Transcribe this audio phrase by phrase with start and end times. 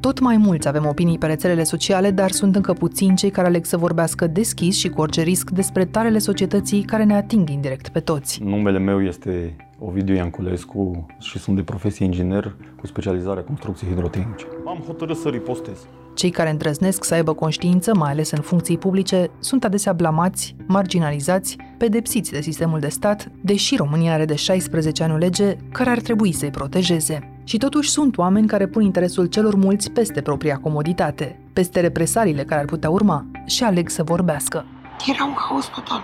[0.00, 3.64] Tot mai mulți avem opinii pe rețelele sociale, dar sunt încă puțini cei care aleg
[3.64, 8.00] să vorbească deschis și cu orice risc despre tarele societății care ne ating indirect pe
[8.00, 8.42] toți.
[8.42, 14.46] Numele meu este Ovidiu Ianculescu și sunt de profesie inginer cu specializare în construcții hidrotehnice.
[14.66, 15.86] Am hotărât să ripostez.
[16.14, 21.56] Cei care îndrăznesc să aibă conștiință, mai ales în funcții publice, sunt adesea blamați, marginalizați,
[21.78, 26.00] pedepsiți de sistemul de stat, deși România are de 16 ani o lege care ar
[26.00, 27.36] trebui să-i protejeze.
[27.44, 32.60] Și totuși sunt oameni care pun interesul celor mulți peste propria comoditate, peste represaliile care
[32.60, 34.64] ar putea urma și aleg să vorbească.
[35.06, 36.02] Era un haos total.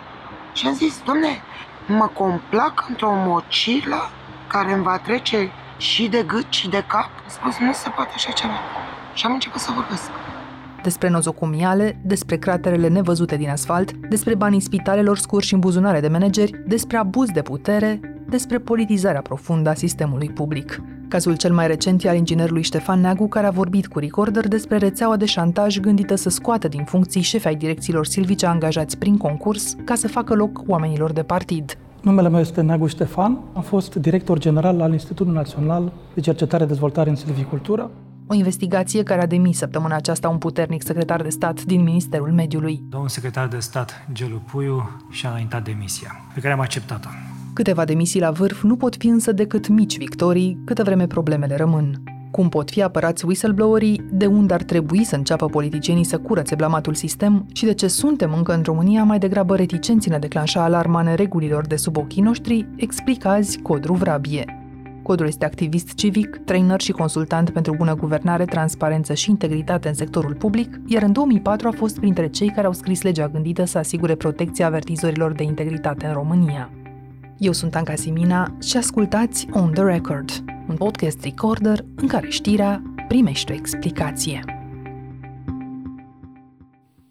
[0.55, 1.29] Și am zis, domne,
[1.87, 4.11] mă complac într-o mocilă
[4.47, 7.11] care îmi va trece și de gât și de cap.
[7.25, 8.59] Am spus, nu se poate așa ceva.
[9.19, 10.03] Și am început să vorbesc.
[10.83, 16.63] Despre nozocomiale, despre craterele nevăzute din asfalt, despre banii spitalelor scurși în buzunare de manageri,
[16.67, 20.83] despre abuz de putere, despre politizarea profundă a sistemului public.
[21.09, 24.77] Cazul cel mai recent e al inginerului Ștefan Neagu, care a vorbit cu Recorder despre
[24.77, 29.77] rețeaua de șantaj gândită să scoată din funcții șefi ai direcțiilor silvice angajați prin concurs
[29.85, 31.79] ca să facă loc oamenilor de partid.
[32.03, 36.69] Numele meu este Neagu Ștefan, am fost director general al Institutului Național de Cercetare și
[36.69, 37.91] Dezvoltare în Silvicultură.
[38.31, 42.83] O investigație care a demis săptămâna aceasta un puternic secretar de stat din Ministerul Mediului.
[42.89, 47.09] Domnul secretar de stat Gelu Puiu și-a înaintat demisia, pe care am acceptat-o.
[47.53, 52.03] Câteva demisii la vârf nu pot fi însă decât mici victorii, câtă vreme problemele rămân.
[52.31, 56.95] Cum pot fi apărați whistleblowerii, de unde ar trebui să înceapă politicienii să curățe blamatul
[56.95, 61.03] sistem și de ce suntem încă în România mai degrabă reticenți în a declanșa alarma
[61.03, 64.68] neregulilor de sub ochii noștri, explică azi Codru Vrabie.
[65.09, 70.35] Codru este activist civic, trainer și consultant pentru bună guvernare, transparență și integritate în sectorul
[70.35, 74.15] public, iar în 2004 a fost printre cei care au scris legea gândită să asigure
[74.15, 76.71] protecția avertizorilor de integritate în România.
[77.39, 80.31] Eu sunt Anca Simina și ascultați On The Record,
[80.69, 84.58] un podcast recorder în care știrea primește o explicație.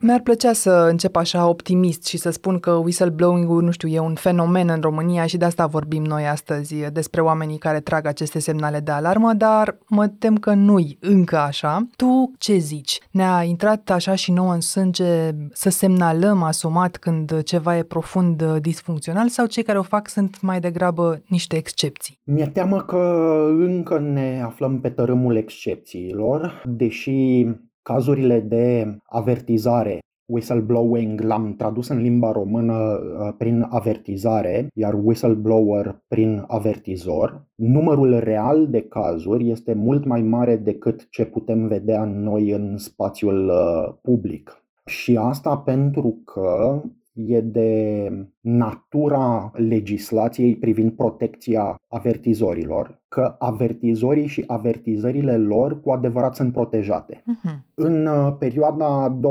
[0.08, 4.15] Mi-ar plăcea să încep așa optimist și să spun că whistleblowing-ul, nu știu, e un
[4.15, 8.80] fenomen în România și de asta vorbim noi astăzi despre oamenii care trag aceste semnale
[8.80, 11.87] de alarmă, dar mă tem că nu-i încă așa.
[11.95, 12.99] Tu ce zici?
[13.11, 19.27] Ne-a intrat așa și nouă în sânge să semnalăm asumat când ceva e profund disfuncțional
[19.27, 22.20] sau cei care o fac sunt mai degrabă niște excepții?
[22.23, 23.26] Mi-e teamă că
[23.58, 27.48] încă ne aflăm pe tărâmul excepțiilor, deși
[27.81, 36.43] cazurile de avertizare whistleblowing l-am tradus în limba română uh, prin avertizare, iar whistleblower prin
[36.48, 37.45] avertizor.
[37.55, 43.48] Numărul real de cazuri este mult mai mare decât ce putem vedea noi în spațiul
[43.48, 44.61] uh, public.
[44.86, 46.82] Și asta pentru că
[47.14, 48.11] e de
[48.47, 57.23] natura legislației privind protecția avertizorilor, că avertizorii și avertizările lor cu adevărat sunt protejate.
[57.23, 57.55] Uh-huh.
[57.73, 59.21] În uh, perioada 2003-2013,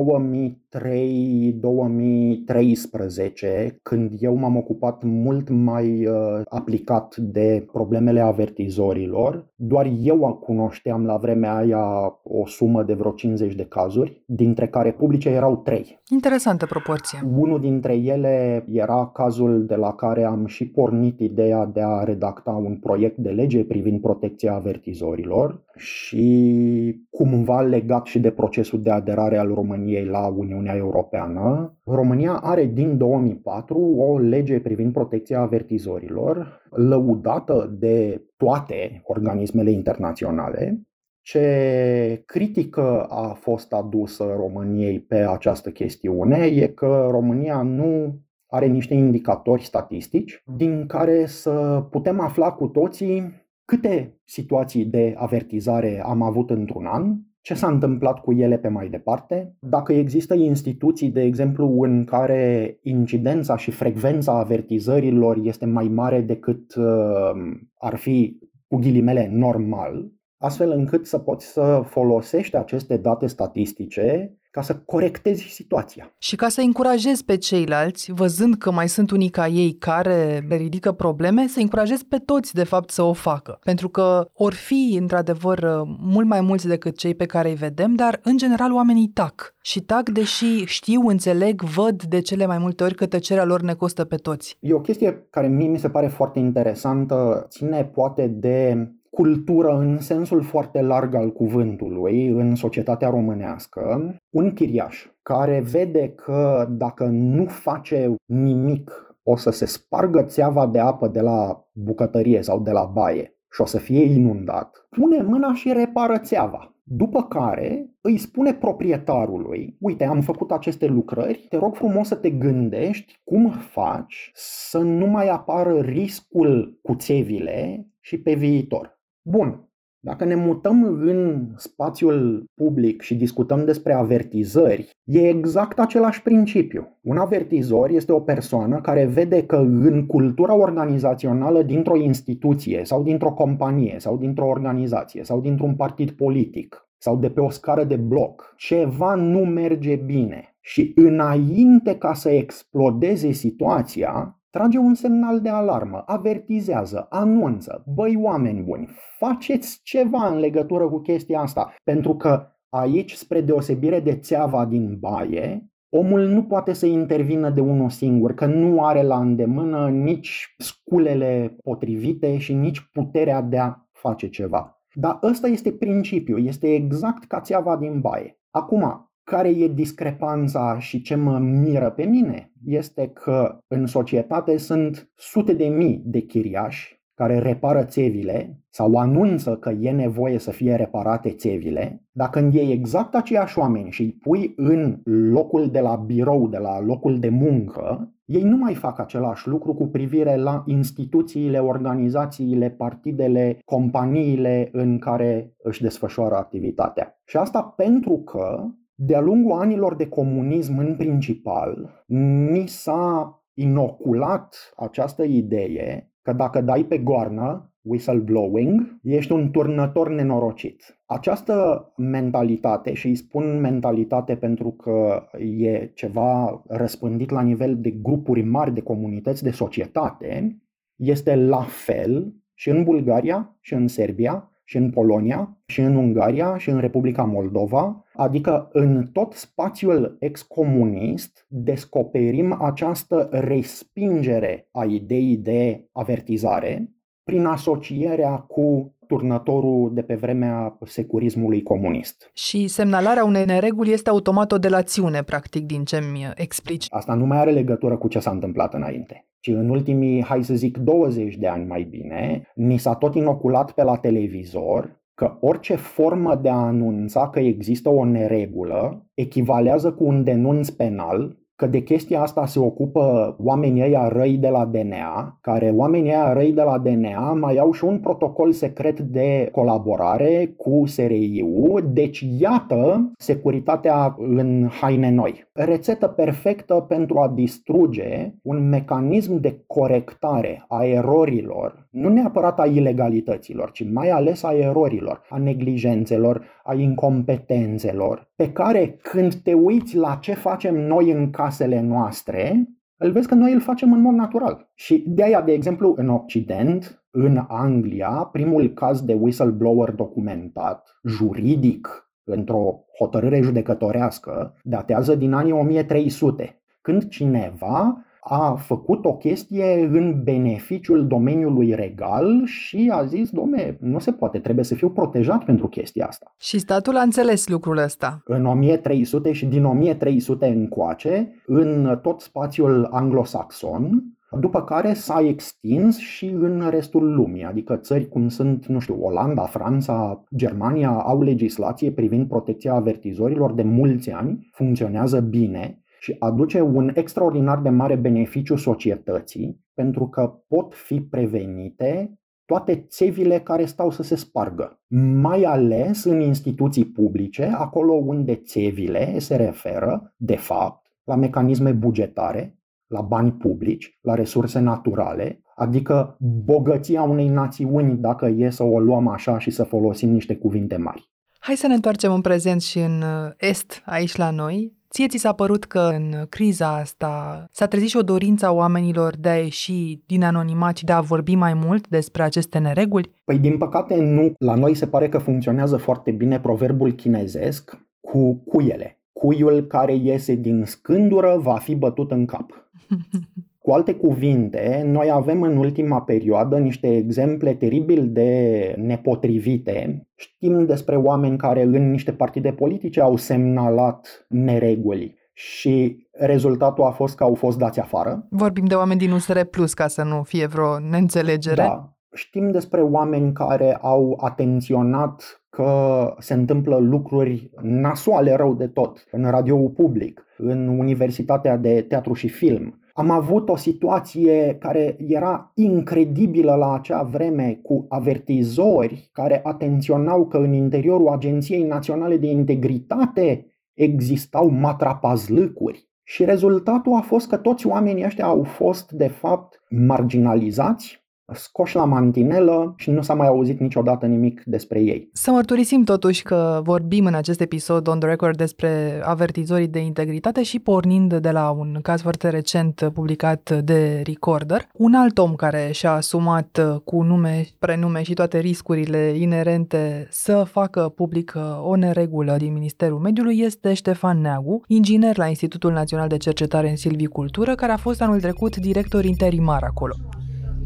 [3.82, 11.16] când eu m-am ocupat mult mai uh, aplicat de problemele avertizorilor, doar eu cunoșteam la
[11.16, 16.00] vremea aia o sumă de vreo 50 de cazuri, dintre care publice erau 3.
[16.08, 17.18] Interesantă proporție.
[17.36, 22.50] Unul dintre ele era cazul de la care am și pornit ideea de a redacta
[22.50, 29.38] un proiect de lege privind protecția avertizorilor și cumva legat și de procesul de aderare
[29.38, 31.76] al României la Uniunea Europeană.
[31.84, 40.86] România are din 2004 o lege privind protecția avertizorilor, lăudată de toate organismele internaționale,
[41.26, 48.18] ce critică a fost adusă României pe această chestiune e că România nu
[48.56, 56.02] are niște indicatori statistici din care să putem afla cu toții câte situații de avertizare
[56.04, 61.10] am avut într-un an, ce s-a întâmplat cu ele pe mai departe, dacă există instituții,
[61.10, 67.30] de exemplu, în care incidența și frecvența avertizărilor este mai mare decât uh,
[67.78, 74.62] ar fi cu ghilimele normal, astfel încât să poți să folosești aceste date statistice ca
[74.62, 76.14] să corectezi situația.
[76.18, 80.56] Și ca să încurajezi pe ceilalți, văzând că mai sunt unii ca ei care le
[80.56, 83.58] ridică probleme, să încurajezi pe toți, de fapt, să o facă.
[83.64, 88.20] Pentru că or fi, într-adevăr, mult mai mulți decât cei pe care îi vedem, dar,
[88.22, 89.54] în general, oamenii tac.
[89.60, 93.74] Și tac, deși știu, înțeleg, văd de cele mai multe ori că tăcerea lor ne
[93.74, 94.56] costă pe toți.
[94.60, 99.98] E o chestie care mie mi se pare foarte interesantă, ține poate de cultură în
[99.98, 107.44] sensul foarte larg al cuvântului în societatea românească, un chiriaș care vede că dacă nu
[107.44, 112.84] face nimic o să se spargă țeava de apă de la bucătărie sau de la
[112.84, 116.76] baie și o să fie inundat, pune mâna și repară țeava.
[116.82, 122.30] După care îi spune proprietarului, uite, am făcut aceste lucrări, te rog frumos să te
[122.30, 128.95] gândești cum faci să nu mai apară riscul cu țevile și pe viitor.
[129.28, 129.68] Bun,
[130.00, 136.98] dacă ne mutăm în spațiul public și discutăm despre avertizări, e exact același principiu.
[137.02, 143.32] Un avertizor este o persoană care vede că în cultura organizațională dintr-o instituție sau dintr-o
[143.32, 148.54] companie sau dintr-o organizație sau dintr-un partid politic sau de pe o scară de bloc,
[148.56, 150.56] ceva nu merge bine.
[150.60, 158.62] Și înainte ca să explodeze situația, trage un semnal de alarmă, avertizează, anunță, băi oameni
[158.62, 158.88] buni,
[159.18, 164.96] faceți ceva în legătură cu chestia asta, pentru că aici, spre deosebire de țeava din
[165.00, 170.54] baie, omul nu poate să intervină de unul singur, că nu are la îndemână nici
[170.58, 174.82] sculele potrivite și nici puterea de a face ceva.
[174.92, 178.40] Dar ăsta este principiul, este exact ca țeava din baie.
[178.50, 185.10] Acum, care e discrepanța și ce mă miră pe mine este că în societate sunt
[185.14, 190.74] sute de mii de chiriași care repară țevile sau anunță că e nevoie să fie
[190.74, 195.96] reparate țevile, dacă când iei exact aceiași oameni și îi pui în locul de la
[195.96, 200.62] birou, de la locul de muncă, ei nu mai fac același lucru cu privire la
[200.66, 207.20] instituțiile, organizațiile, partidele, companiile în care își desfășoară activitatea.
[207.24, 208.64] Și asta pentru că
[208.98, 212.04] de-a lungul anilor de comunism în principal,
[212.50, 221.00] ni s-a inoculat această idee că dacă dai pe goarnă, whistleblowing, ești un turnător nenorocit.
[221.04, 228.42] Această mentalitate, și îi spun mentalitate pentru că e ceva răspândit la nivel de grupuri
[228.42, 230.62] mari de comunități de societate,
[230.96, 236.58] este la fel și în Bulgaria și în Serbia și în Polonia, și în Ungaria,
[236.58, 245.88] și în Republica Moldova, adică în tot spațiul excomunist descoperim această respingere a ideii de
[245.92, 246.90] avertizare
[247.24, 252.30] prin asocierea cu turnătorul de pe vremea securismului comunist.
[252.34, 256.86] Și semnalarea unei nereguli este automat o delațiune, practic, din ce mi explici.
[256.88, 260.54] Asta nu mai are legătură cu ce s-a întâmplat înainte ci în ultimii, hai să
[260.54, 265.74] zic, 20 de ani mai bine, ni s-a tot inoculat pe la televizor că orice
[265.74, 271.82] formă de a anunța că există o neregulă echivalează cu un denunț penal că de
[271.82, 276.62] chestia asta se ocupă oamenii ăia răi de la DNA, care oamenii ăia răi de
[276.62, 284.16] la DNA mai au și un protocol secret de colaborare cu SRI-ul, deci iată securitatea
[284.18, 285.48] în haine noi.
[285.52, 293.70] Rețetă perfectă pentru a distruge un mecanism de corectare a erorilor, nu neapărat a ilegalităților,
[293.70, 300.18] ci mai ales a erorilor, a neglijențelor, a incompetențelor, pe care când te uiți la
[300.20, 304.70] ce facem noi în casele noastre, îl vezi că noi îl facem în mod natural.
[304.74, 312.10] Și de aia, de exemplu, în Occident, în Anglia, primul caz de whistleblower documentat, juridic,
[312.24, 321.06] într-o hotărâre judecătorească, datează din anii 1300, când cineva a făcut o chestie în beneficiul
[321.06, 326.06] domeniului regal și a zis, domne, nu se poate, trebuie să fiu protejat pentru chestia
[326.06, 326.34] asta.
[326.38, 328.20] Și statul a înțeles lucrul ăsta.
[328.24, 334.04] În 1300 și din 1300 încoace, în tot spațiul anglosaxon,
[334.40, 339.42] după care s-a extins și în restul lumii, adică țări cum sunt, nu știu, Olanda,
[339.42, 346.90] Franța, Germania au legislație privind protecția avertizorilor de mulți ani, funcționează bine și aduce un
[346.94, 354.02] extraordinar de mare beneficiu societății pentru că pot fi prevenite toate țevile care stau să
[354.02, 354.80] se spargă.
[355.14, 362.58] Mai ales în instituții publice, acolo unde țevile se referă, de fapt, la mecanisme bugetare,
[362.86, 369.08] la bani publici, la resurse naturale, adică bogăția unei națiuni, dacă e să o luăm
[369.08, 371.10] așa și să folosim niște cuvinte mari.
[371.38, 374.76] Hai să ne întoarcem în prezent și în uh, Est, aici la noi.
[374.96, 379.16] Ție ți s-a părut că în criza asta s-a trezit și o dorință a oamenilor
[379.16, 383.10] de a ieși din anonimat și de a vorbi mai mult despre aceste nereguli?
[383.24, 384.32] Păi din păcate nu.
[384.38, 389.00] La noi se pare că funcționează foarte bine proverbul chinezesc cu cuiele.
[389.12, 392.50] Cuiul care iese din scândură va fi bătut în cap.
[393.66, 400.06] Cu alte cuvinte, noi avem în ultima perioadă niște exemple teribil de nepotrivite.
[400.14, 407.16] Știm despre oameni care în niște partide politice au semnalat nereguli și rezultatul a fost
[407.16, 408.26] că au fost dați afară.
[408.30, 411.62] Vorbim de oameni din USR Plus ca să nu fie vreo neînțelegere.
[411.62, 411.96] Da.
[412.14, 419.30] știm despre oameni care au atenționat că se întâmplă lucruri nasoale rău de tot în
[419.30, 422.80] radioul public, în Universitatea de Teatru și Film.
[422.98, 430.36] Am avut o situație care era incredibilă la acea vreme cu avertizori care atenționau că
[430.36, 435.88] în interiorul Agenției Naționale de Integritate existau matrapazlâcuri.
[436.02, 441.84] Și rezultatul a fost că toți oamenii ăștia au fost, de fapt, marginalizați, scoși la
[441.84, 445.08] mantinelă și nu s-a mai auzit niciodată nimic despre ei.
[445.12, 450.42] Să mărturisim totuși că vorbim în acest episod on the record despre avertizorii de integritate
[450.42, 455.68] și pornind de la un caz foarte recent publicat de Recorder, un alt om care
[455.72, 462.52] și-a asumat cu nume, prenume și toate riscurile inerente să facă public o neregulă din
[462.52, 467.76] Ministerul Mediului este Ștefan Neagu, inginer la Institutul Național de Cercetare în Silvicultură, care a
[467.76, 469.94] fost anul trecut director interimar acolo.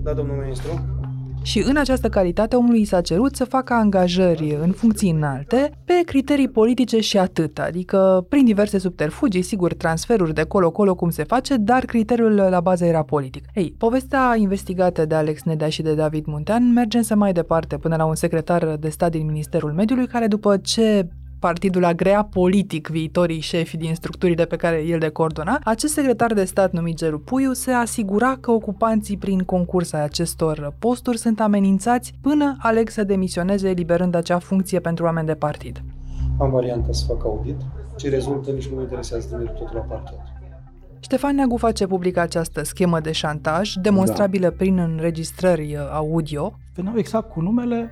[0.03, 0.99] Da, domnul ministru.
[1.43, 6.49] Și în această calitate omului s-a cerut să facă angajări în funcții înalte pe criterii
[6.49, 11.85] politice și atât, adică prin diverse subterfugii, sigur, transferuri de colo-colo cum se face, dar
[11.85, 13.45] criteriul la bază era politic.
[13.55, 17.97] Ei, povestea investigată de Alex Nedea și de David Muntean merge însă mai departe până
[17.97, 21.09] la un secretar de stat din Ministerul Mediului care după ce
[21.41, 26.45] partidul agrea politic viitorii șefi din structurile pe care el le coordona, acest secretar de
[26.45, 32.15] stat numit Geru Puiu se asigura că ocupanții prin concurs ai acestor posturi sunt amenințați
[32.21, 35.83] până aleg să demisioneze eliberând acea funcție pentru oameni de partid.
[36.39, 37.57] Am varianta să fac audit.
[37.97, 40.19] Ce rezultă nici nu mă interesează de merg totul la parchet.
[41.01, 44.55] Ștefan Neagu face publică această schemă de șantaj, demonstrabilă da.
[44.57, 46.53] prin înregistrări audio.
[46.75, 47.91] Veneau exact cu numele,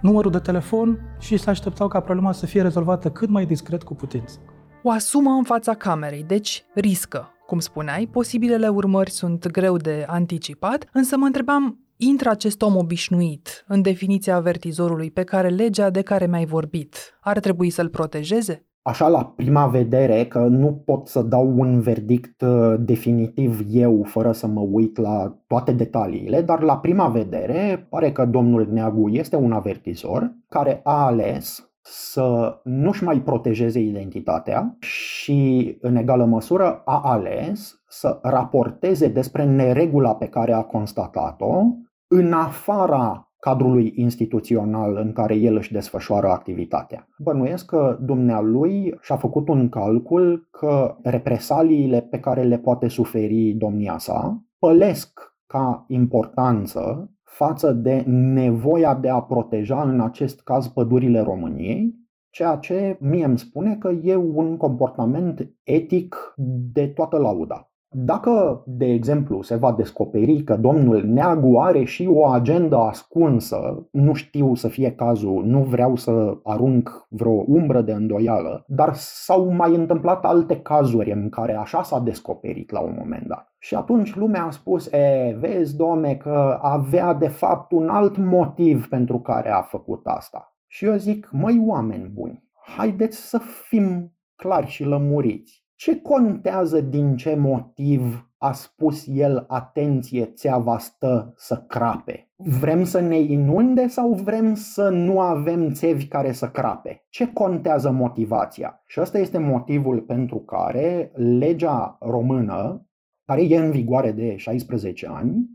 [0.00, 3.94] numărul de telefon și se așteptau ca problema să fie rezolvată cât mai discret cu
[3.94, 4.38] putință.
[4.82, 7.32] O asumă în fața camerei, deci riscă.
[7.46, 13.64] Cum spuneai, posibilele urmări sunt greu de anticipat, însă mă întrebam, intră acest om obișnuit
[13.66, 18.67] în definiția avertizorului pe care legea de care mi-ai vorbit ar trebui să-l protejeze?
[18.88, 24.32] Așa la prima vedere că nu pot să dau un verdict uh, definitiv eu fără
[24.32, 29.36] să mă uit la toate detaliile, dar la prima vedere pare că domnul Neagu este
[29.36, 37.00] un avertizor care a ales să nu-și mai protejeze identitatea și, în egală măsură, a
[37.04, 41.62] ales să raporteze despre neregula pe care a constatat-o
[42.08, 47.08] în afara cadrului instituțional în care el își desfășoară activitatea.
[47.18, 53.98] Bănuiesc că dumnealui și-a făcut un calcul că represaliile pe care le poate suferi domnia
[53.98, 61.94] sa pălesc ca importanță față de nevoia de a proteja, în acest caz, pădurile României,
[62.30, 66.34] ceea ce mie îmi spune că e un comportament etic
[66.72, 67.72] de toată lauda.
[67.90, 74.12] Dacă, de exemplu, se va descoperi că domnul Neagu are și o agendă ascunsă, nu
[74.12, 79.74] știu să fie cazul, nu vreau să arunc vreo umbră de îndoială, dar s-au mai
[79.74, 83.54] întâmplat alte cazuri în care așa s-a descoperit la un moment dat.
[83.58, 88.88] Și atunci lumea a spus, e, vezi, domne, că avea de fapt un alt motiv
[88.88, 90.56] pentru care a făcut asta.
[90.66, 92.44] Și eu zic, măi, oameni buni,
[92.76, 95.67] haideți să fim clari și lămuriți.
[95.78, 102.30] Ce contează din ce motiv a spus el, atenție, țeava stă să crape?
[102.36, 107.06] Vrem să ne inunde sau vrem să nu avem țevi care să crape?
[107.08, 108.82] Ce contează motivația?
[108.86, 112.86] Și ăsta este motivul pentru care legea română,
[113.24, 115.48] care e în vigoare de 16 ani,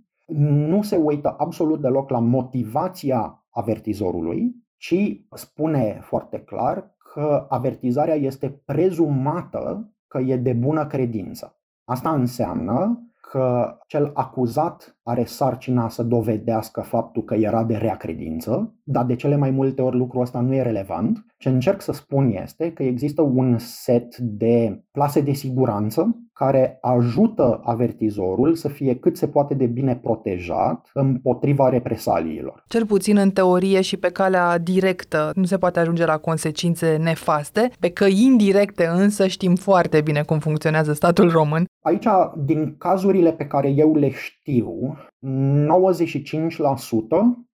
[0.68, 8.50] nu se uită absolut deloc la motivația avertizorului, ci spune foarte clar că avertizarea este
[8.66, 11.60] prezumată că e de bună credință.
[11.84, 18.76] Asta înseamnă că cel acuzat are sarcina să dovedească faptul că era de rea credință,
[18.84, 21.26] dar de cele mai multe ori lucrul ăsta nu e relevant.
[21.44, 27.62] Ce încerc să spun este că există un set de plase de siguranță care ajută
[27.64, 32.64] avertizorul să fie cât se poate de bine protejat împotriva represaliilor.
[32.68, 37.72] Cel puțin în teorie și pe calea directă nu se poate ajunge la consecințe nefaste,
[37.80, 41.66] pe căi indirecte însă știm foarte bine cum funcționează statul român.
[41.82, 42.08] Aici,
[42.46, 44.98] din cazurile pe care eu le știu, 95%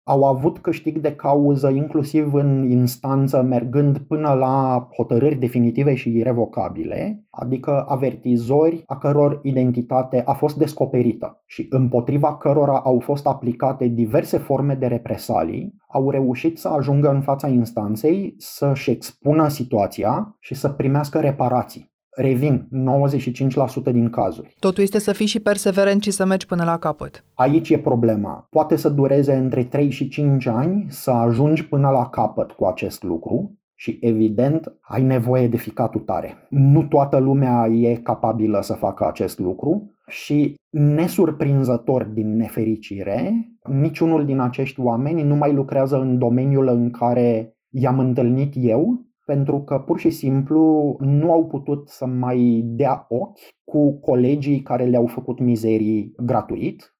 [0.05, 7.25] au avut câștig de cauză inclusiv în instanță mergând până la hotărâri definitive și irrevocabile,
[7.31, 14.39] adică avertizori a căror identitate a fost descoperită și împotriva cărora au fost aplicate diverse
[14.39, 20.69] forme de represalii, au reușit să ajungă în fața instanței să-și expună situația și să
[20.69, 21.94] primească reparații.
[22.17, 22.69] Revin,
[23.89, 24.55] 95% din cazuri.
[24.59, 27.25] Totul este să fii și perseverent și să mergi până la capăt.
[27.35, 28.47] Aici e problema.
[28.51, 33.03] Poate să dureze între 3 și 5 ani să ajungi până la capăt cu acest
[33.03, 36.47] lucru și evident ai nevoie de ficatul tare.
[36.51, 44.41] Nu toată lumea e capabilă să facă acest lucru și nesurprinzător din nefericire, niciunul din
[44.41, 49.99] acești oameni nu mai lucrează în domeniul în care i-am întâlnit eu, pentru că pur
[49.99, 56.13] și simplu nu au putut să mai dea ochi cu colegii care le-au făcut mizerii
[56.17, 56.95] gratuit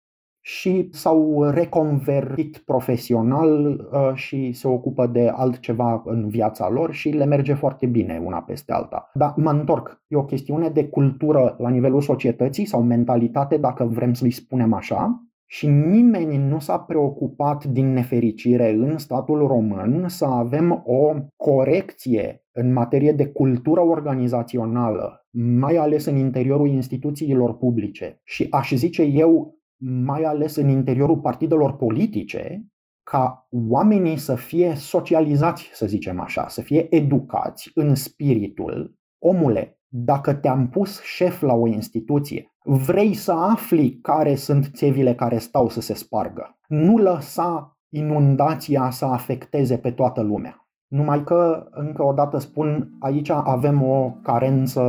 [0.47, 7.25] și s-au reconvertit profesional uh, și se ocupă de altceva în viața lor și le
[7.25, 9.11] merge foarte bine una peste alta.
[9.15, 14.13] Dar mă întorc, e o chestiune de cultură la nivelul societății sau mentalitate, dacă vrem
[14.13, 15.25] să-i spunem așa,
[15.55, 22.73] și nimeni nu s-a preocupat din nefericire în statul român să avem o corecție în
[22.73, 28.21] materie de cultură organizațională, mai ales în interiorul instituțiilor publice.
[28.25, 29.59] Și aș zice eu,
[30.05, 32.67] mai ales în interiorul partidelor politice,
[33.03, 40.35] ca oamenii să fie socializați, să zicem așa, să fie educați în spiritul, omule, dacă
[40.35, 45.81] te-am pus șef la o instituție, vrei să afli care sunt țevile care stau să
[45.81, 46.59] se spargă.
[46.69, 50.67] Nu lăsa inundația să afecteze pe toată lumea.
[50.89, 54.83] Numai că, încă o dată spun, aici avem o carență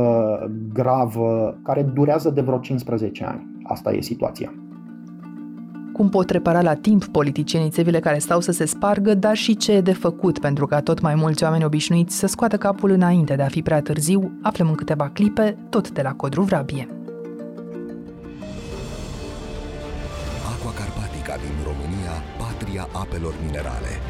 [0.72, 3.46] gravă care durează de vreo 15 ani.
[3.62, 4.52] Asta e situația
[5.96, 9.72] cum pot repara la timp politicienii țevile care stau să se spargă, dar și ce
[9.72, 13.42] e de făcut pentru ca tot mai mulți oameni obișnuiți să scoată capul înainte de
[13.42, 17.05] a fi prea târziu, aflăm în câteva clipe, tot de la Codru Vrabie.
[23.00, 24.00] Apelor minerale.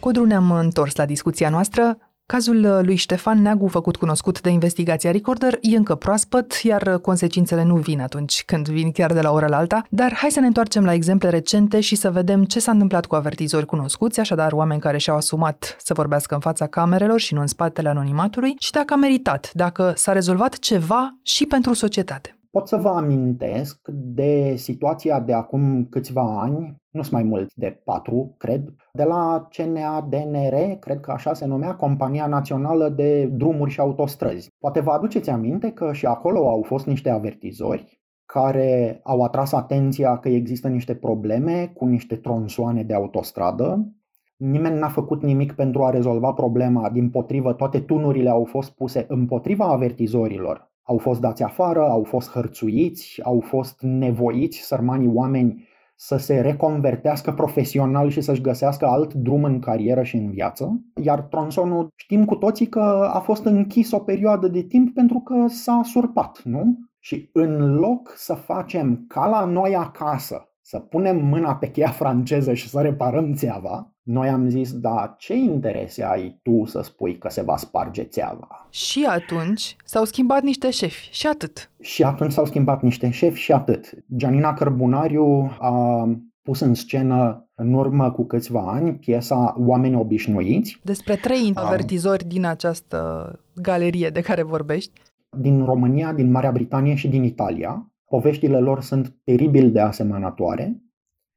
[0.00, 1.98] Codru ne-am întors la discuția noastră.
[2.26, 7.00] Cazul uh, lui Ștefan Neagu, făcut cunoscut de investigația Recorder, e încă proaspăt, iar uh,
[7.00, 10.40] consecințele nu vin atunci când vin chiar de la ora la alta, dar hai să
[10.40, 14.52] ne întoarcem la exemple recente și să vedem ce s-a întâmplat cu avertizori cunoscuți, așadar
[14.52, 18.70] oameni care și-au asumat să vorbească în fața camerelor și nu în spatele anonimatului, și
[18.70, 22.39] dacă a meritat, dacă s-a rezolvat ceva și pentru societate.
[22.50, 27.80] Pot să vă amintesc de situația de acum câțiva ani, nu sunt mai mult de
[27.84, 33.80] patru, cred, de la CNADNR, cred că așa se numea, Compania Națională de Drumuri și
[33.80, 34.48] Autostrăzi.
[34.58, 40.18] Poate vă aduceți aminte că și acolo au fost niște avertizori care au atras atenția
[40.18, 43.92] că există niște probleme cu niște tronsoane de autostradă.
[44.36, 49.04] Nimeni n-a făcut nimic pentru a rezolva problema, din potrivă toate tunurile au fost puse
[49.08, 56.16] împotriva avertizorilor au fost dați afară, au fost hărțuiți, au fost nevoiți sărmanii oameni să
[56.16, 60.80] se reconvertească profesional și să-și găsească alt drum în carieră și în viață.
[61.02, 65.44] Iar tronsonul știm cu toții că a fost închis o perioadă de timp pentru că
[65.48, 66.78] s-a surpat, nu?
[66.98, 72.54] Și în loc să facem ca la noi acasă, să punem mâna pe cheia franceză
[72.54, 77.28] și să reparăm țeava, noi am zis, da, ce interese ai tu să spui că
[77.28, 78.66] se va sparge țeava?
[78.70, 81.70] Și atunci s-au schimbat niște șefi și atât.
[81.80, 83.90] Și atunci s-au schimbat niște șefi și atât.
[84.16, 86.08] Gianina Cărbunariu a
[86.42, 90.80] pus în scenă în urmă cu câțiva ani piesa Oameni obișnuiți.
[90.82, 95.00] Despre trei avertizori din această galerie de care vorbești.
[95.36, 97.92] Din România, din Marea Britanie și din Italia.
[98.04, 100.80] Poveștile lor sunt teribil de asemănătoare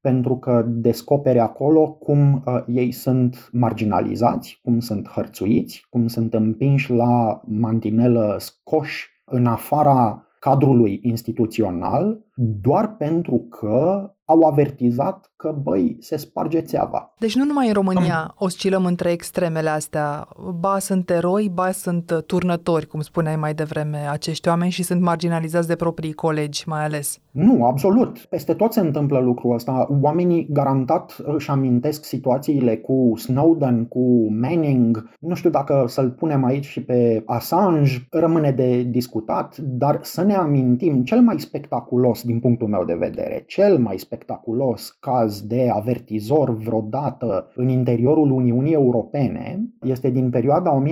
[0.03, 6.91] pentru că descopere acolo cum uh, ei sunt marginalizați, cum sunt hărțuiți, cum sunt împinși
[6.91, 16.17] la mantinelă scoși în afara cadrului instituțional doar pentru că au avertizat că, băi, se
[16.17, 17.13] sparge țeava.
[17.19, 20.27] Deci nu numai în România oscilăm între extremele astea.
[20.59, 25.67] Ba sunt eroi, ba sunt turnători, cum spuneai mai devreme, acești oameni și sunt marginalizați
[25.67, 27.17] de proprii colegi, mai ales.
[27.31, 28.19] Nu, absolut.
[28.19, 29.87] Peste tot se întâmplă lucrul ăsta.
[30.01, 35.09] Oamenii garantat își amintesc situațiile cu Snowden, cu Manning.
[35.19, 40.33] Nu știu dacă să-l punem aici și pe Assange, rămâne de discutat, dar să ne
[40.33, 46.49] amintim cel mai spectaculos din punctul meu de vedere, cel mai spectaculos caz de avertizor
[46.49, 50.85] vreodată în interiorul Uniunii Europene este din perioada 1998-99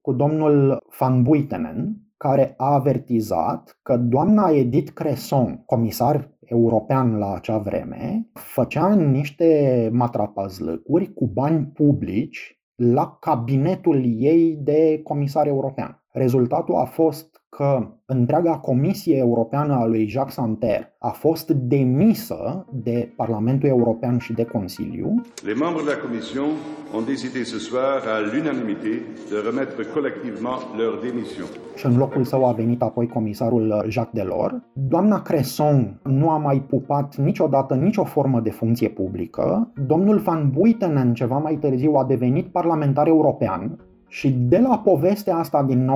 [0.00, 7.58] cu domnul Van Buitenen, care a avertizat că doamna Edith Cresson, comisar european la acea
[7.58, 16.04] vreme, făcea niște matrapazlăcuri cu bani publici la cabinetul ei de comisar european.
[16.12, 23.12] Rezultatul a fost că întreaga Comisie Europeană a lui Jacques Santer a fost demisă de
[23.16, 25.14] Parlamentul European și de Consiliu.
[25.44, 26.46] Les membres de la Commission
[26.94, 28.92] ont décidé ce soir à l'unanimité
[29.30, 31.46] de remettre collectivement leur démission.
[31.74, 34.54] Și în locul său a venit apoi comisarul Jacques Delors.
[34.72, 39.72] Doamna Cresson nu a mai pupat niciodată nicio formă de funcție publică.
[39.86, 45.62] Domnul Van Buitenen, ceva mai târziu, a devenit parlamentar european și de la povestea asta
[45.62, 45.90] din 98-99,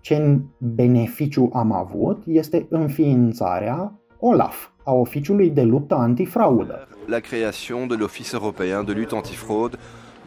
[0.00, 6.88] ce beneficiu am avut este înființarea OLAF, a Oficiului de Luptă Antifraudă.
[7.06, 9.76] La création de l'Office européen de lutte antifraude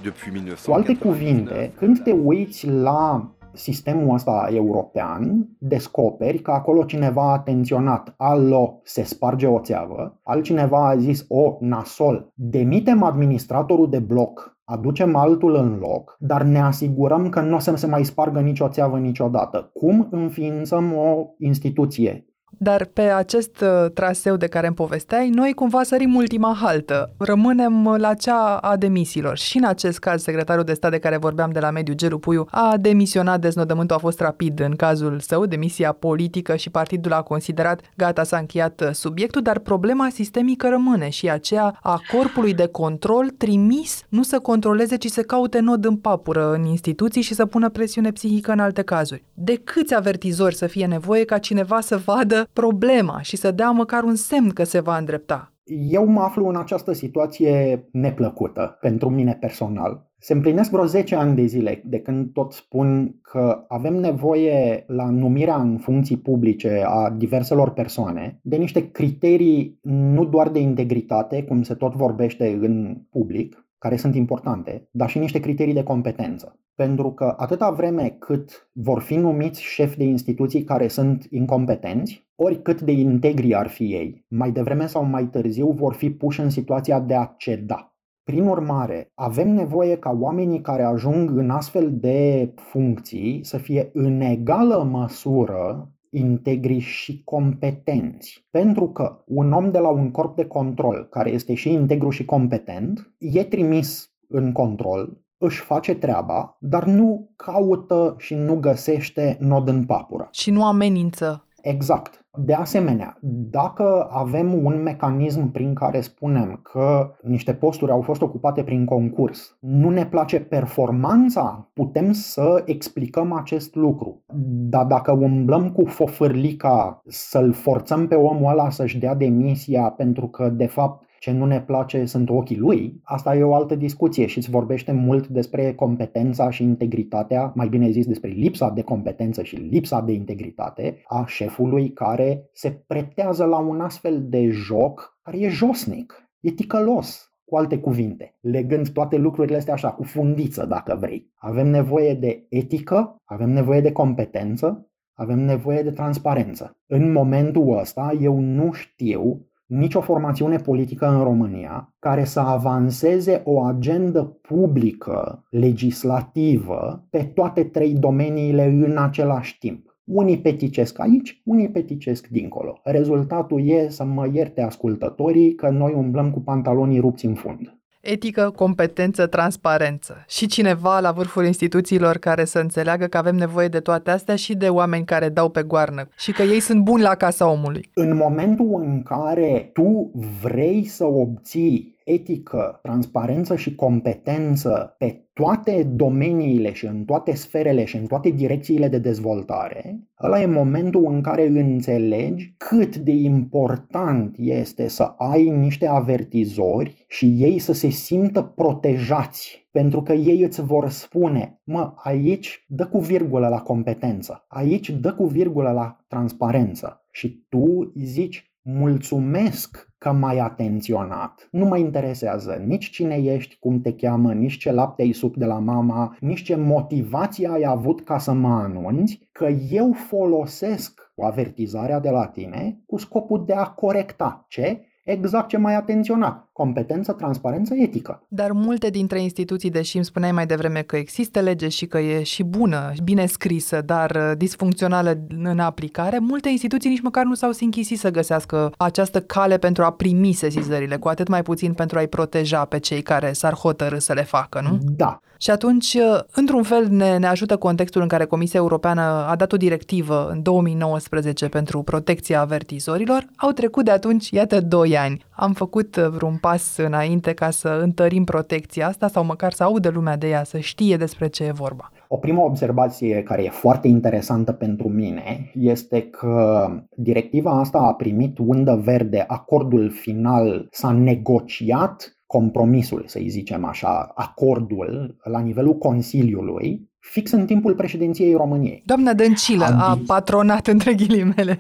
[0.04, 0.66] depuis 1999.
[0.66, 7.34] Cu alte cuvinte, când te uiți la sistemul ăsta european, descoperi că acolo cineva a
[7.34, 14.58] atenționat, alo, se sparge o țeavă, altcineva a zis, o, nasol, demitem administratorul de bloc
[14.72, 18.68] aducem altul în loc, dar ne asigurăm că nu o să se mai spargă nicio
[18.68, 19.70] țeavă niciodată.
[19.74, 22.29] Cum înființăm o instituție
[22.62, 27.14] dar pe acest uh, traseu de care îmi povesteai, noi cumva sărim ultima haltă.
[27.18, 29.38] Rămânem uh, la cea a demisiilor.
[29.38, 32.46] Și în acest caz, secretarul de stat de care vorbeam de la mediu, Gelu Puiu,
[32.52, 37.82] a demisionat, deznodământul a fost rapid în cazul său, demisia politică și partidul a considerat
[37.96, 43.30] gata, s-a încheiat uh, subiectul, dar problema sistemică rămâne și aceea a corpului de control
[43.30, 47.70] trimis nu să controleze, ci să caute nod în papură în instituții și să pună
[47.70, 49.24] presiune psihică în alte cazuri.
[49.34, 54.04] De câți avertizori să fie nevoie ca cineva să vadă problema și să dea măcar
[54.04, 55.54] un semn că se va îndrepta.
[55.90, 60.08] Eu mă aflu în această situație neplăcută pentru mine personal.
[60.22, 65.10] Se împlinesc vreo 10 ani de zile de când tot spun că avem nevoie la
[65.10, 71.62] numirea în funcții publice a diverselor persoane de niște criterii nu doar de integritate, cum
[71.62, 76.60] se tot vorbește în public, care sunt importante, dar și niște criterii de competență.
[76.76, 82.82] Pentru că atâta vreme cât vor fi numiți șefi de instituții care sunt incompetenți, oricât
[82.82, 87.00] de integri ar fi ei, mai devreme sau mai târziu vor fi puși în situația
[87.00, 87.94] de a ceda.
[88.24, 94.22] Prin urmare, avem nevoie ca oamenii care ajung în astfel de funcții să fie în
[94.22, 98.48] egală măsură integri și competenți.
[98.50, 102.26] Pentru că un om de la un corp de control, care este și integru și
[102.26, 109.68] competent, e trimis în control, își face treaba, dar nu caută și nu găsește nod
[109.68, 110.28] în papură.
[110.32, 111.48] Și nu amenință.
[111.62, 112.26] Exact.
[112.46, 113.18] De asemenea,
[113.50, 119.58] dacă avem un mecanism prin care spunem că niște posturi au fost ocupate prin concurs,
[119.60, 124.24] nu ne place performanța, putem să explicăm acest lucru.
[124.70, 130.50] Dar dacă umblăm cu fofârlica să-l forțăm pe omul ăla să-și dea demisia pentru că,
[130.50, 134.42] de fapt, ce nu ne place sunt ochii lui, asta e o altă discuție și
[134.42, 139.56] se vorbește mult despre competența și integritatea, mai bine zis despre lipsa de competență și
[139.56, 145.48] lipsa de integritate a șefului care se pretează la un astfel de joc care e
[145.48, 151.32] josnic, e ticălos, cu alte cuvinte, legând toate lucrurile astea așa, cu fundiță, dacă vrei.
[151.36, 156.78] Avem nevoie de etică, avem nevoie de competență, avem nevoie de transparență.
[156.88, 163.60] În momentul ăsta, eu nu știu nicio formațiune politică în România care să avanseze o
[163.62, 169.98] agendă publică, legislativă, pe toate trei domeniile în același timp.
[170.04, 172.80] Unii peticesc aici, unii peticesc dincolo.
[172.84, 178.52] Rezultatul e să mă ierte ascultătorii că noi umblăm cu pantalonii rupți în fund etică,
[178.56, 184.12] competență, transparență și cineva la vârful instituțiilor care să înțeleagă că avem nevoie de toate
[184.12, 187.50] astea și de oameni care dau pe goarnă și că ei sunt buni la casa
[187.50, 187.90] omului.
[187.94, 196.74] În momentul în care tu vrei să obții etică, transparență și competență pe toate domeniile
[196.74, 201.48] și în toate sferele și în toate direcțiile de dezvoltare, ăla e momentul în care
[201.48, 209.68] înțelegi cât de important este să ai niște avertizori și ei să se simtă protejați
[209.72, 215.14] pentru că ei îți vor spune, mă, aici dă cu virgulă la competență, aici dă
[215.14, 217.04] cu virgulă la transparență.
[217.12, 221.48] Și tu zici, mulțumesc că m-ai atenționat.
[221.52, 225.46] Nu mă interesează nici cine ești, cum te cheamă, nici ce lapte ai sub de
[225.46, 232.00] la mama, nici ce motivație ai avut ca să mă anunți, că eu folosesc avertizarea
[232.00, 234.46] de la tine cu scopul de a corecta.
[234.48, 234.84] Ce?
[235.04, 236.49] Exact ce m-ai atenționat.
[236.60, 238.24] Competență, transparență, etică.
[238.28, 242.24] Dar multe dintre instituții, deși îmi spuneai mai devreme că există lege și că e
[242.24, 247.52] și bună, bine scrisă, dar uh, disfuncțională în aplicare, multe instituții nici măcar nu s-au
[247.60, 252.08] închisit să găsească această cale pentru a primi sesizările, cu atât mai puțin pentru a-i
[252.08, 254.78] proteja pe cei care s-ar hotărâ să le facă, nu?
[254.96, 255.20] Da.
[255.42, 259.52] Și atunci, uh, într-un fel, ne, ne ajută contextul în care Comisia Europeană a dat
[259.52, 263.26] o directivă în 2019 pentru protecția avertizorilor.
[263.36, 265.26] Au trecut de atunci, iată, 2 ani.
[265.30, 269.90] Am făcut uh, vreun pas înainte ca să întărim protecția asta sau măcar să audă
[269.90, 271.92] lumea de ea, să știe despre ce e vorba.
[272.08, 278.38] O primă observație care e foarte interesantă pentru mine este că directiva asta a primit
[278.38, 287.32] undă verde, acordul final s-a negociat compromisul, să zicem așa, acordul la nivelul Consiliului, fix
[287.32, 288.84] în timpul președinției României.
[288.86, 291.58] Doamna Dăncilă adică, a patronat între ghilimele.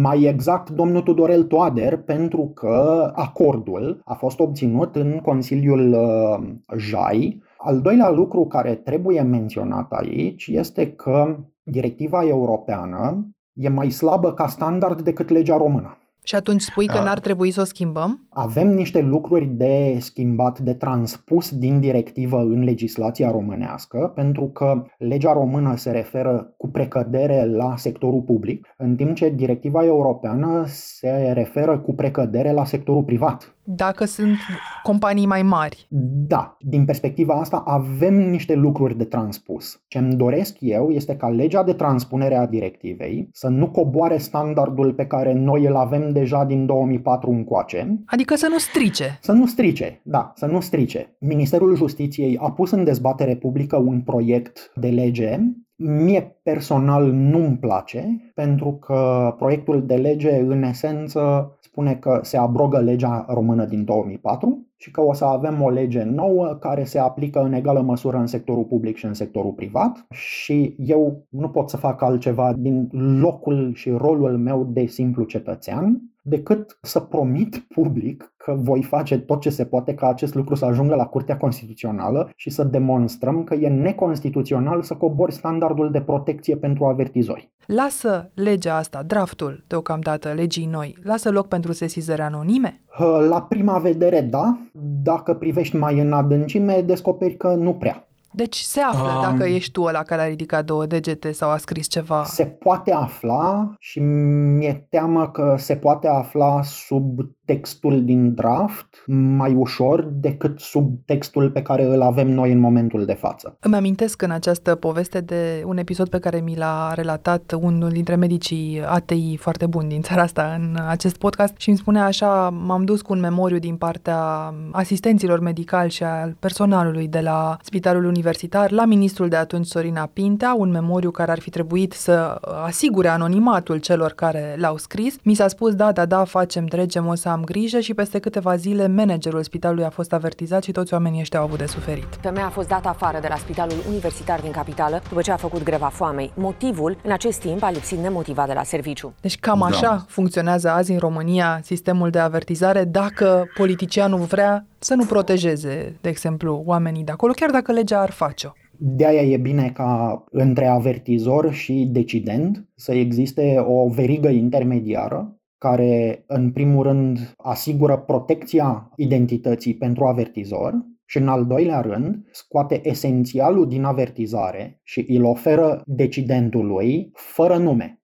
[0.00, 7.42] Mai exact, domnul Tudorel Toader, pentru că acordul a fost obținut în Consiliul uh, JAI.
[7.58, 14.46] Al doilea lucru care trebuie menționat aici este că directiva europeană e mai slabă ca
[14.46, 15.98] standard decât legea română.
[16.26, 18.26] Și atunci spui că n-ar trebui să o schimbăm?
[18.28, 25.32] Avem niște lucruri de schimbat, de transpus din directivă în legislația românească, pentru că legea
[25.32, 31.78] română se referă cu precădere la sectorul public, în timp ce directiva europeană se referă
[31.78, 34.36] cu precădere la sectorul privat dacă sunt
[34.82, 35.86] companii mai mari.
[36.28, 39.84] Da, din perspectiva asta avem niște lucruri de transpus.
[39.88, 44.92] Ce îmi doresc eu este ca legea de transpunere a directivei să nu coboare standardul
[44.92, 48.02] pe care noi îl avem deja din 2004 încoace.
[48.06, 49.18] Adică să nu strice.
[49.20, 51.16] Să nu strice, da, să nu strice.
[51.20, 55.38] Ministerul Justiției a pus în dezbatere publică un proiect de lege
[55.78, 62.78] Mie personal nu-mi place, pentru că proiectul de lege, în esență, spune că se abrogă
[62.78, 67.42] legea română din 2004 și că o să avem o lege nouă care se aplică
[67.42, 70.06] în egală măsură în sectorul public și în sectorul privat.
[70.10, 72.88] Și eu nu pot să fac altceva din
[73.20, 79.40] locul și rolul meu de simplu cetățean decât să promit public că voi face tot
[79.40, 83.54] ce se poate ca acest lucru să ajungă la Curtea Constituțională și să demonstrăm că
[83.54, 87.50] e neconstituțional să cobori standardul de protecție pentru avertizori.
[87.66, 92.80] Lasă legea asta, draftul deocamdată, legii noi, lasă loc pentru sesizări anonime?
[93.28, 94.58] La prima vedere, da.
[95.02, 98.08] Dacă privești mai în adâncime, descoperi că nu prea.
[98.32, 101.56] Deci se află um, dacă ești tu ăla care a ridicat două degete sau a
[101.56, 102.24] scris ceva.
[102.24, 109.54] Se poate afla și mi-e teamă că se poate afla sub textul din draft mai
[109.54, 113.56] ușor decât sub textul pe care îl avem noi în momentul de față.
[113.60, 118.14] Îmi amintesc în această poveste de un episod pe care mi l-a relatat unul dintre
[118.14, 122.84] medicii ATI foarte buni din țara asta în acest podcast și îmi spunea așa, m-am
[122.84, 128.70] dus cu un memoriu din partea asistenților medicali și al personalului de la Spitalul Universitar
[128.70, 133.78] la ministrul de atunci Sorina Pintea, un memoriu care ar fi trebuit să asigure anonimatul
[133.78, 135.16] celor care l-au scris.
[135.22, 138.56] Mi s-a spus, da, da, da, facem, trecem, o să am grijă și peste câteva
[138.56, 142.08] zile managerul spitalului a fost avertizat și toți oamenii ăștia au avut de suferit.
[142.20, 145.62] Femeia a fost dată afară de la spitalul universitar din capitală după ce a făcut
[145.62, 146.32] greva foamei.
[146.36, 149.14] Motivul, în acest timp, a lipsit nemotivat de la serviciu.
[149.20, 149.64] Deci cam da.
[149.64, 156.08] așa funcționează azi în România sistemul de avertizare dacă politicianul vrea să nu protejeze, de
[156.08, 158.50] exemplu, oamenii de acolo, chiar dacă legea ar face-o.
[158.78, 166.24] De aia e bine ca între avertizor și decident să existe o verigă intermediară care
[166.26, 173.68] în primul rând asigură protecția identității pentru avertizor și în al doilea rând scoate esențialul
[173.68, 178.00] din avertizare și îl oferă decidentului fără nume.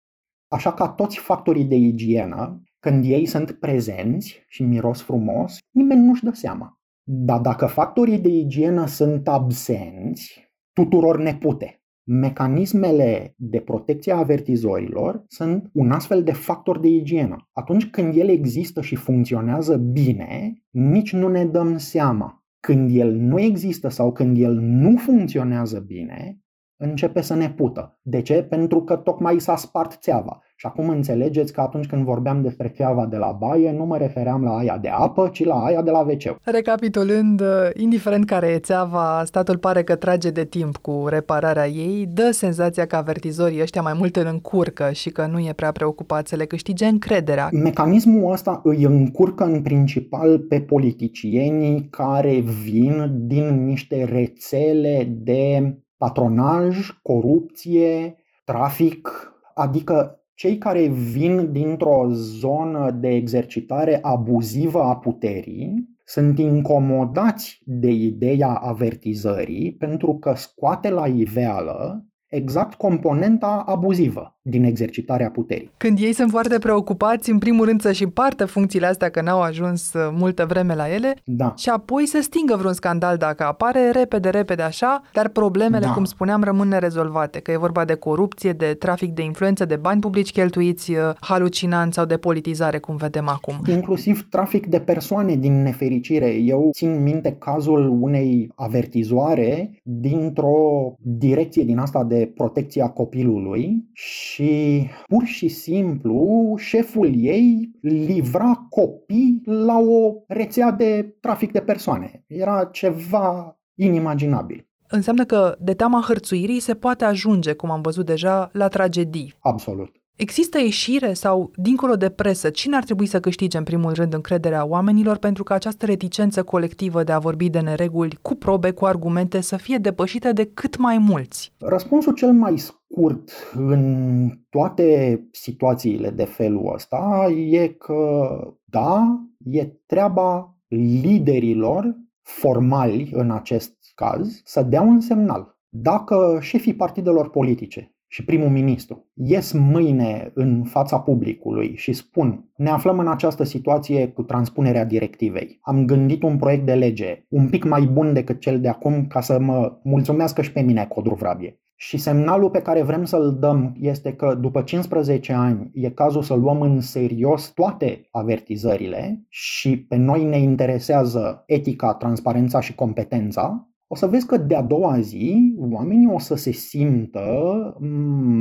[0.48, 6.24] Așa ca toți factorii de igienă, când ei sunt prezenți și miros frumos, nimeni nu-și
[6.24, 6.80] dă seama.
[7.02, 11.81] Dar dacă factorii de igienă sunt absenți, tuturor ne pute.
[12.04, 17.48] Mecanismele de protecție a avertizorilor sunt un astfel de factor de igienă.
[17.52, 22.44] Atunci când ele există și funcționează bine, nici nu ne dăm seama.
[22.60, 26.40] Când el nu există sau când el nu funcționează bine,
[26.76, 28.00] începe să ne pută.
[28.02, 28.42] De ce?
[28.42, 30.42] Pentru că tocmai s-a spart țeava.
[30.62, 34.42] Și acum înțelegeți că atunci când vorbeam despre țeava de la baie, nu mă refeream
[34.42, 37.42] la aia de apă, ci la aia de la wc Recapitulând,
[37.74, 42.86] indiferent care e țeava, statul pare că trage de timp cu repararea ei, dă senzația
[42.86, 46.44] că avertizorii ăștia mai mult îl încurcă și că nu e prea preocupat să le
[46.44, 47.48] câștige încrederea.
[47.52, 56.90] Mecanismul ăsta îi încurcă în principal pe politicienii care vin din niște rețele de patronaj,
[57.02, 67.62] corupție, trafic, adică cei care vin dintr-o zonă de exercitare abuzivă a puterii sunt incomodați
[67.64, 75.70] de ideea avertizării pentru că scoate la iveală exact componenta abuzivă din exercitarea puterii.
[75.76, 79.92] Când ei sunt foarte preocupați, în primul rând să-și împartă funcțiile astea că n-au ajuns
[79.92, 81.54] uh, multă vreme la ele da.
[81.56, 85.92] și apoi să stingă vreun scandal dacă apare, repede, repede așa, dar problemele, da.
[85.92, 90.00] cum spuneam, rămân nerezolvate, că e vorba de corupție, de trafic de influență, de bani
[90.00, 93.54] publici cheltuiți uh, halucinant sau de politizare, cum vedem acum.
[93.66, 96.34] Inclusiv trafic de persoane din nefericire.
[96.34, 105.24] Eu țin minte cazul unei avertizoare dintr-o direcție din asta de protecția copilului și pur
[105.24, 112.24] și simplu șeful ei livra copii la o rețea de trafic de persoane.
[112.26, 114.66] Era ceva inimaginabil.
[114.88, 119.34] Înseamnă că de teama hărțuirii se poate ajunge, cum am văzut deja, la tragedii.
[119.38, 120.01] Absolut.
[120.16, 124.66] Există ieșire sau, dincolo de presă, cine ar trebui să câștige în primul rând încrederea
[124.66, 129.40] oamenilor pentru că această reticență colectivă de a vorbi de nereguli cu probe, cu argumente,
[129.40, 131.52] să fie depășită de cât mai mulți?
[131.58, 138.28] Răspunsul cel mai scurt în toate situațiile de felul ăsta e că,
[138.64, 145.58] da, e treaba liderilor formali în acest caz să dea un semnal.
[145.68, 152.70] Dacă șefii partidelor politice și primul ministru ies mâine în fața publicului și spun ne
[152.70, 155.58] aflăm în această situație cu transpunerea directivei.
[155.62, 159.20] Am gândit un proiect de lege un pic mai bun decât cel de acum ca
[159.20, 161.60] să mă mulțumească și pe mine Codru Vrabie.
[161.76, 166.34] Și semnalul pe care vrem să-l dăm este că după 15 ani e cazul să
[166.34, 173.94] luăm în serios toate avertizările și pe noi ne interesează etica, transparența și competența o
[173.94, 177.22] să vezi că de-a doua zi oamenii o să se simtă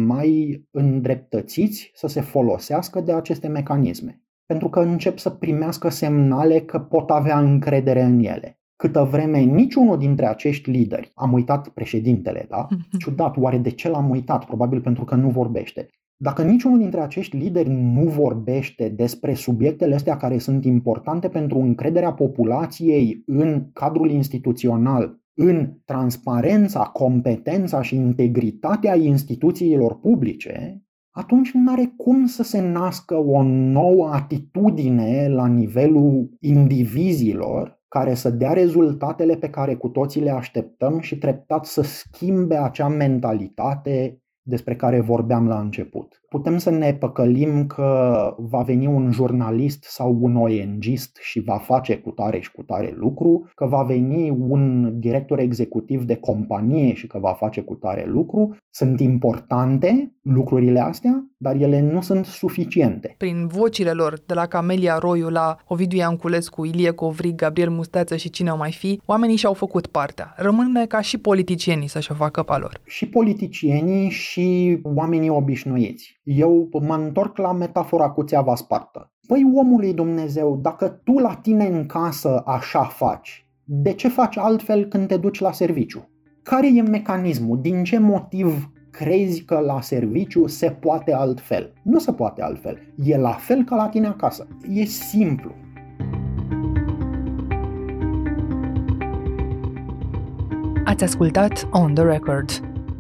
[0.05, 4.21] mai îndreptățiți să se folosească de aceste mecanisme.
[4.45, 8.59] Pentru că încep să primească semnale că pot avea încredere în ele.
[8.75, 12.67] Câtă vreme niciunul dintre acești lideri, am uitat președintele, da?
[12.99, 14.45] Ciudat, oare de ce l-am uitat?
[14.45, 15.87] Probabil pentru că nu vorbește.
[16.17, 22.13] Dacă niciunul dintre acești lideri nu vorbește despre subiectele astea care sunt importante pentru încrederea
[22.13, 30.83] populației în cadrul instituțional în transparența, competența și integritatea instituțiilor publice,
[31.15, 38.29] atunci nu are cum să se nască o nouă atitudine la nivelul indivizilor care să
[38.29, 44.20] dea rezultatele pe care cu toții le așteptăm și treptat să schimbe acea mentalitate
[44.51, 46.21] despre care vorbeam la început.
[46.29, 51.97] Putem să ne păcălim că va veni un jurnalist sau un ONGist și va face
[51.97, 57.07] cu tare și cu tare lucru, că va veni un director executiv de companie și
[57.07, 58.55] că va face cu tare lucru.
[58.69, 63.15] Sunt importante lucrurile astea, dar ele nu sunt suficiente.
[63.17, 68.29] Prin vocile lor, de la Camelia Roiu la Ovidiu Ianculescu, Ilie Covrig, Gabriel Musteță și
[68.29, 70.33] cine au mai fi, oamenii și-au făcut partea.
[70.37, 72.81] Rămâne ca și politicienii să-și o facă pe lor.
[72.85, 74.09] Și politicienii
[74.41, 76.21] și oamenii obișnuiți.
[76.23, 79.11] Eu mă întorc la metafora cu țeava spartă.
[79.27, 84.85] Păi omului Dumnezeu, dacă tu la tine în casă așa faci, de ce faci altfel
[84.85, 86.09] când te duci la serviciu?
[86.43, 87.61] Care e mecanismul?
[87.61, 91.73] Din ce motiv crezi că la serviciu se poate altfel?
[91.83, 92.77] Nu se poate altfel.
[93.03, 94.47] E la fel ca la tine acasă.
[94.73, 95.51] E simplu.
[100.85, 102.70] Ați ascultat On The Record